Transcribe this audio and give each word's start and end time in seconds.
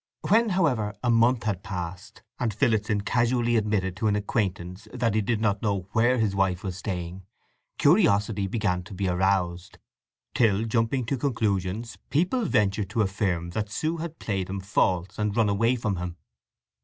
When, 0.29 0.49
however, 0.49 0.95
a 1.03 1.11
month 1.11 1.43
had 1.43 1.61
passed, 1.61 2.23
and 2.39 2.51
Phillotson 2.51 3.01
casually 3.01 3.55
admitted 3.55 3.95
to 3.97 4.07
an 4.07 4.15
acquaintance 4.15 4.87
that 4.91 5.13
he 5.13 5.21
did 5.21 5.39
not 5.39 5.61
know 5.61 5.87
where 5.91 6.17
his 6.17 6.33
wife 6.33 6.63
was 6.63 6.75
staying, 6.75 7.21
curiosity 7.77 8.47
began 8.47 8.81
to 8.85 8.95
be 8.95 9.07
aroused; 9.07 9.77
till, 10.33 10.63
jumping 10.65 11.05
to 11.05 11.17
conclusions, 11.19 11.99
people 12.09 12.45
ventured 12.45 12.89
to 12.89 13.03
affirm 13.03 13.51
that 13.51 13.69
Sue 13.69 13.97
had 13.97 14.17
played 14.17 14.49
him 14.49 14.59
false 14.59 15.19
and 15.19 15.37
run 15.37 15.49
away 15.49 15.75
from 15.75 15.97
him. 15.97 16.15